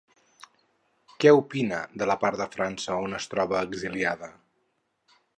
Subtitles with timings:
[1.23, 4.31] Què opina de la part de França on es troba exiliada?